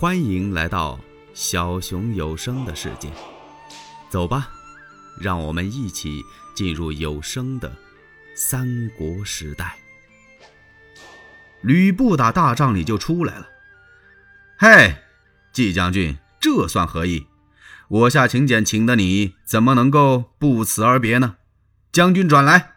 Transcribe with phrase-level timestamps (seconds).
[0.00, 0.98] 欢迎来到
[1.34, 3.12] 小熊有声的世界，
[4.08, 4.48] 走吧，
[5.20, 6.22] 让我们一起
[6.54, 7.70] 进入有声的
[8.34, 9.76] 三国时代。
[11.60, 13.46] 吕布打大帐里就出来了。
[14.56, 14.96] 嘿，
[15.52, 17.26] 季将军，这算何意？
[17.88, 21.36] 我下请柬请的你，怎么能够不辞而别呢？
[21.92, 22.76] 将军转来。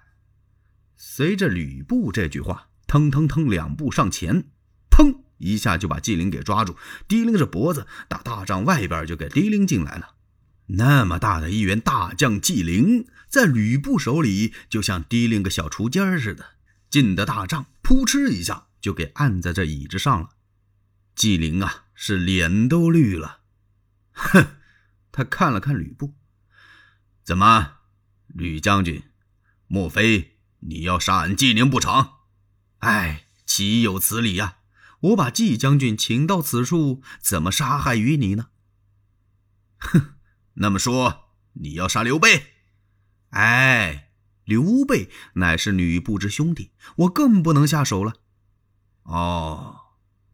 [0.97, 4.43] 随着吕布这句话，腾腾腾两步上前，
[5.37, 6.75] 一下就把纪灵给抓住，
[7.07, 10.15] 提拎着脖子打大帐外边就给提拎进来了。
[10.67, 16.45] 那么大的一员大将纪灵，在吕布手里就像提拎个小雏鸡似的，
[16.89, 20.29] 进的大帐，扑哧一下就给按在这椅子上了。
[21.15, 23.41] 纪灵啊，是脸都绿了。
[24.13, 24.47] 哼，
[25.11, 26.13] 他看了看吕布，
[27.23, 27.73] 怎么，
[28.27, 29.03] 吕将军，
[29.67, 32.09] 莫非你要杀俺纪灵不成？
[32.79, 34.57] 哎，岂有此理呀！
[35.03, 38.47] 我把季将军请到此处，怎么杀害于你呢？
[39.79, 40.15] 哼，
[40.53, 42.53] 那么说你要杀刘备？
[43.31, 44.11] 哎，
[44.45, 48.13] 刘备乃是吕布之兄弟，我更不能下手了。
[49.03, 49.79] 哦，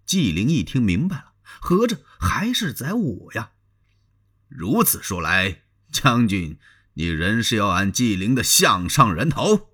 [0.06, 3.54] 纪灵一听明白了，合着还是宰我呀。
[4.48, 6.60] 如此说来，将军，
[6.94, 9.70] 你仍是要俺纪灵的项上人头？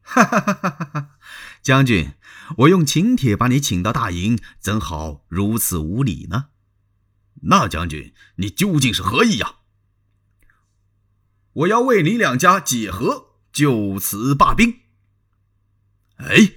[0.00, 1.18] 哈哈哈哈哈哈！
[1.64, 2.12] 将军。
[2.58, 6.48] 我用请帖把你请到大营，怎好如此无礼呢？
[7.46, 9.56] 那将军，你究竟是何意呀？
[11.54, 14.80] 我要为你两家解和，就此罢兵。
[16.16, 16.52] 哎，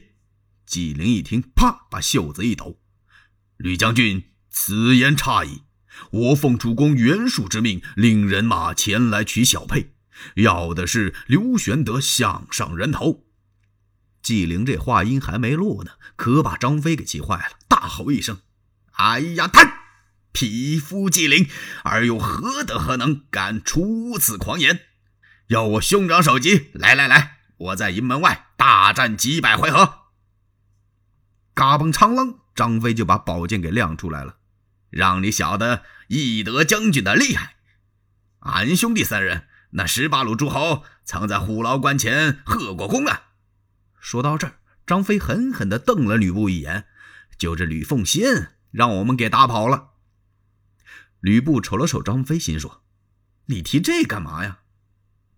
[0.66, 2.80] 纪灵一听，啪，把袖子一抖
[3.56, 5.64] ：“吕将军，此言差矣。
[6.12, 9.94] 我奉主公袁术之命，领人马前来取小沛，
[10.36, 13.24] 要的是刘玄德项上人头。”
[14.28, 18.42] 纪灵这话音还没落呢，可把张飞给气坏了，大吼一声
[18.92, 19.86] ：“哎呀，他
[20.34, 21.48] 匹夫纪灵，
[21.86, 24.82] 而又何德何能，敢出此狂言？
[25.48, 26.72] 要我兄长首级！
[26.74, 30.00] 来来来，我在营门外大战几百回合。”
[31.56, 34.36] 嘎嘣长啷，张飞就把宝剑给亮出来了，
[34.90, 37.56] 让你晓得翼德将军的厉害。
[38.40, 43.22] 俺兄弟三人，那十八路诸侯曾在虎牢关前贺过功啊！
[44.08, 46.88] 说到这儿，张飞狠狠地瞪了吕布一眼，
[47.38, 49.90] 就这吕奉先让我们给打跑了。
[51.20, 52.86] 吕布瞅了瞅张飞，心说
[53.48, 54.62] ：“你提这干嘛呀？”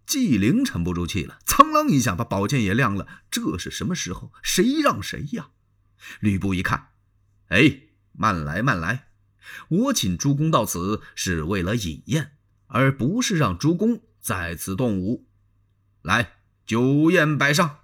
[0.06, 3.08] 纪灵沉不住气了，噌啷一下把宝剑也亮了。
[3.32, 4.32] 这是什么时候？
[4.44, 5.50] 谁让谁呀？
[6.20, 6.90] 吕布一看，
[7.48, 9.08] 哎，慢来慢来，
[9.70, 12.38] 我请诸公到此是为了饮宴，
[12.68, 15.28] 而不是让诸公在此动武。
[16.04, 16.34] 来，
[16.68, 17.79] 酒宴摆上。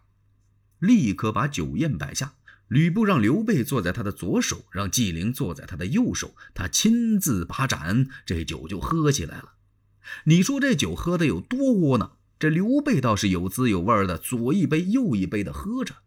[0.86, 2.36] 立刻把酒宴摆下。
[2.68, 9.54] 吕布让刘备坐在他的左手，让纪灵坐在他的右手，他亲自把盏，这酒就喝起来了。
[10.24, 12.18] 你说这酒喝的有多窝囊？
[12.40, 15.98] 这刘备倒是有滋有味的，左一杯右一杯的喝着。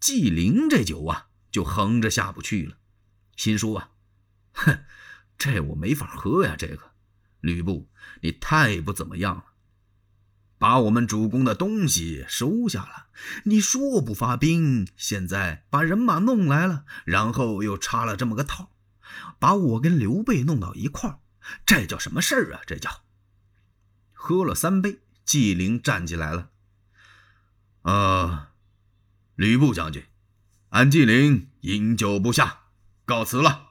[0.00, 2.76] 纪灵这酒啊，就横着下不去了，
[3.36, 3.90] 心说啊，
[4.52, 4.80] 哼，
[5.38, 6.56] 这我没法喝呀。
[6.58, 6.90] 这个
[7.40, 7.88] 吕布，
[8.20, 9.44] 你太不怎么样了。
[10.60, 13.06] 把我们主公的东西收下了，
[13.44, 18.70] 你说不发兵，现在把人马弄来了，然后又插了这么个套，
[19.38, 21.18] 把我跟刘备弄到一块儿，
[21.64, 22.60] 这叫什么事儿啊？
[22.66, 23.04] 这叫
[24.12, 26.50] 喝了三杯，纪灵站起来了。
[27.80, 28.52] 啊，
[29.36, 30.04] 吕布将军，
[30.68, 32.64] 俺纪灵饮酒不下，
[33.06, 33.68] 告辞了。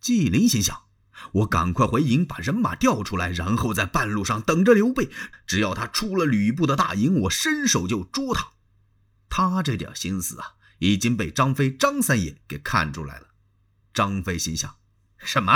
[0.00, 0.83] 纪灵心想。
[1.32, 5.10] 我赶快回营，把人马调出来，然后在半路上等着刘备。
[5.46, 8.52] 只要他出了吕布的大营，我伸手就捉他。
[9.28, 13.28] 他这点心思啊，已经被张飞、张三爷给看出来了。
[13.92, 14.76] 张飞心想：
[15.18, 15.52] 什么？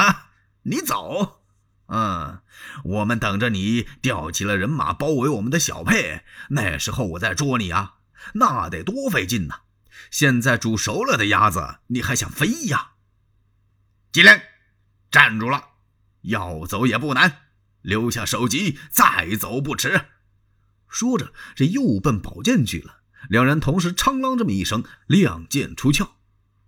[0.62, 1.40] 你走？
[1.86, 2.42] 嗯，
[2.84, 7.94] 我们等着你调齐了人马，包围我们的小沛，那时候我再捉你啊，
[8.34, 9.60] 那得多费劲呐！
[10.10, 12.92] 现在煮熟了的鸭子，你还想飞呀？
[14.12, 14.32] 纪灵。
[15.10, 15.70] 站住了，
[16.22, 17.42] 要走也不难，
[17.82, 20.06] 留下首级再走不迟。
[20.88, 22.98] 说着，这又奔宝剑去了。
[23.28, 26.16] 两人同时“苍啷”这么一声，亮剑出鞘，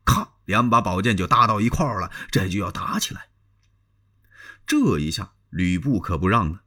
[0.05, 2.11] 咔，两把宝剑就搭到一块儿了。
[2.31, 3.29] 这就要打起来。
[4.67, 6.63] 这一下，吕布可不让了。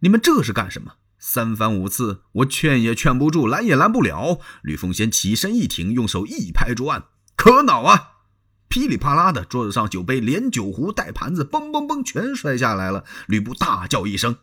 [0.00, 0.96] 你们这是干什么？
[1.18, 4.40] 三番五次，我劝也劝不住，拦也拦不了。
[4.62, 7.06] 吕奉先起身一挺，用手一拍桌案
[7.36, 8.15] ：“可恼啊！”
[8.76, 13.06] 噼里啪啦的，桌子上酒杯连酒壶带盘子，嘣嘣嘣，全摔下来了。
[13.26, 14.40] 吕布大叫一声：“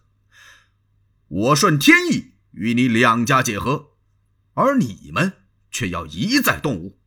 [1.29, 3.91] 我顺天意与你两家结和，
[4.55, 5.33] 而你们
[5.69, 6.99] 却要一再动武。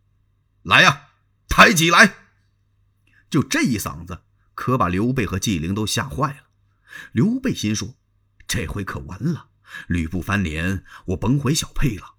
[0.62, 1.08] 来呀，
[1.48, 2.14] 抬起来！”
[3.28, 4.20] 就这一嗓子，
[4.54, 6.36] 可把刘备和纪灵都吓坏了。
[7.10, 7.96] 刘备心说
[8.46, 9.48] ：“这回可完了，
[9.88, 12.14] 吕布翻脸，我甭回小沛了。”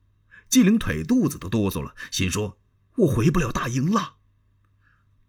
[0.51, 2.60] 纪灵腿肚子都哆嗦了，心说
[2.98, 4.15] ：“我回不了大营了。”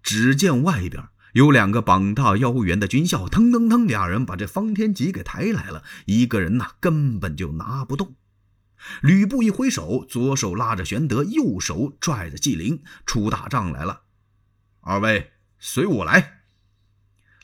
[0.08, 8.14] 只见外边有两个膀大腰圆的军校，腾腾腾，俩人把这方天戟给抬来了，一个人呐根本就拿不动。
[9.02, 14.05] 吕布一挥手，左手拉着玄德，右手拽着纪灵，出大帐来了。
[14.81, 16.38] 二位随我来。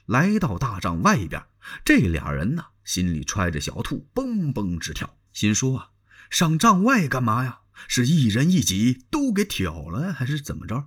[0.06, 1.44] 来到大帐外边，
[1.84, 5.88] 这俩人呢心里揣着小兔，蹦蹦直跳，心说啊，
[6.30, 7.58] 上帐外干嘛呀？
[7.86, 10.86] 是一人一戟都给挑了，还是怎么着？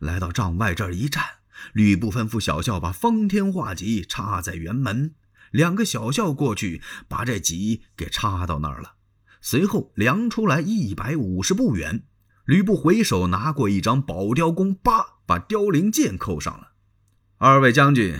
[0.00, 1.24] 来到帐外这儿一站，
[1.72, 5.14] 吕布吩咐小校把方天画戟插在辕门，
[5.50, 8.94] 两个小校过去把这戟给插到那儿了。
[9.40, 12.02] 随后量出来一百五十步远，
[12.44, 16.72] 吕布回手拿过一张宝雕弓，叭，把雕翎箭扣上了。
[17.38, 18.18] 二位将军，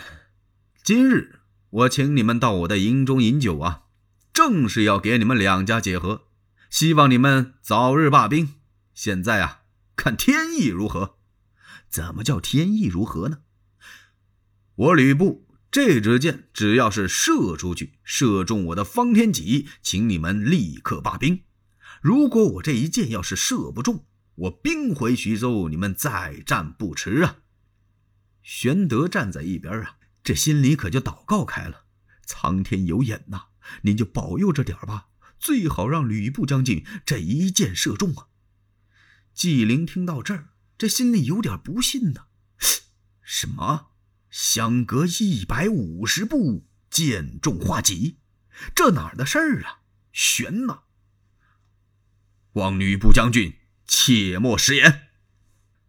[0.85, 3.83] 今日我请你们到我的营中饮酒啊，
[4.33, 6.27] 正是要给你们两家解和，
[6.71, 8.55] 希望你们早日罢兵。
[8.95, 9.63] 现在啊，
[9.97, 11.16] 看天意如何？
[11.89, 13.39] 怎么叫天意如何呢？
[14.75, 15.45] 我吕布。
[15.69, 21.43] 这支箭只要是射出去，射中我的方天戟，请你们立刻罢兵。
[22.01, 24.07] 如果我这一箭要是射不中，
[24.37, 27.39] 我兵回徐州，你们再战不迟啊！
[28.43, 31.85] 玄德站在一边啊，这心里可就祷告开了：
[32.25, 33.49] 苍天有眼呐，
[33.83, 38.29] 您就保佑着点吧，最好让吕布将军这一箭射中啊！
[39.35, 40.49] 纪灵听到这儿，
[40.79, 42.27] 这心里有点不信呢，
[43.23, 43.89] 什么？
[44.29, 48.19] 相隔一百五十步，箭中画戟，
[48.75, 49.81] 这哪儿的事儿啊？
[50.13, 50.81] 悬呐！
[52.53, 53.55] 望吕布将军
[53.87, 55.09] 切莫食言。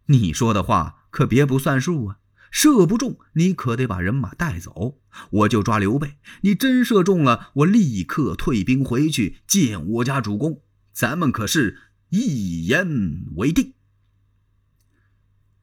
[0.05, 2.19] 你说的话可别不算数啊！
[2.49, 5.01] 射不中，你可得把人马带走。
[5.31, 10.63] 我就抓刘备，你真射中了，我立刻退兵回去见我家主公。
[10.93, 11.77] 咱们可是
[12.09, 13.73] 一言为定。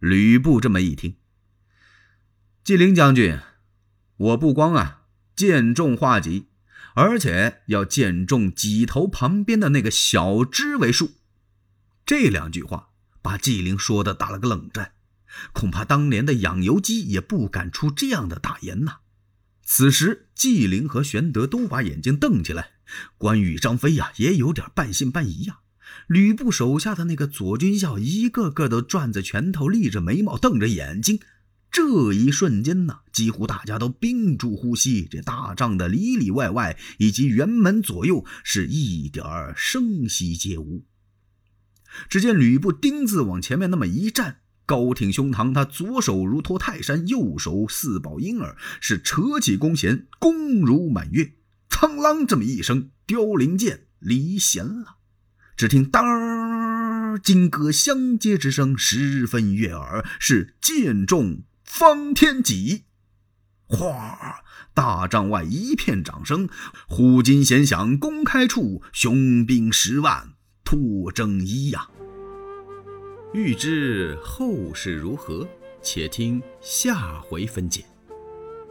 [0.04, 1.16] 吕布这么一听。
[2.62, 3.40] 纪灵将军，
[4.18, 5.04] 我不光啊
[5.34, 6.48] 箭中画戟，
[6.94, 11.12] 而且要箭中戟头旁边的那个小枝为数。
[12.04, 12.90] 这两句话
[13.22, 14.92] 把纪灵说的打了个冷战，
[15.54, 18.98] 恐怕当年的养由基也不敢出这样的大言呐。
[19.62, 22.72] 此时，纪灵和玄德都把眼睛瞪起来，
[23.16, 25.60] 关羽、张飞呀也有点半信半疑呀。
[26.06, 31.20] 吕布手下的那个左军校一个个都攥着拳头，立着眉毛，瞪着眼睛。
[31.70, 35.08] 这一瞬间呢，几乎大家都屏住呼吸。
[35.10, 40.84] 这大帐的里里外外以及辕门左右，是一点儿声息皆无。
[42.08, 51.32] 只见吕布丁字往前面那么一站，高挺胸膛，他左手如托泰山，右手似抱婴儿，是扯起弓弦，弓如满月。
[51.68, 54.98] 苍啷这么一声，凋零箭离弦了。
[55.56, 61.42] 只听当，金戈相接之声十分悦耳，是剑中。
[61.64, 62.84] 方天戟，
[63.66, 64.42] 哗！
[64.74, 66.48] 大帐外一片掌声，
[66.86, 71.88] 虎金弦响，公开处，雄兵十万脱征衣呀！
[73.32, 75.48] 欲知后事如何，
[75.82, 77.84] 且听下回分解。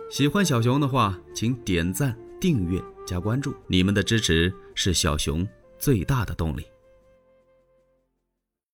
[0.10, 5.46] 喜欢小熊的话，请点赞、订阅、加关注，你们的支持是小熊
[5.80, 6.64] 最大的动力。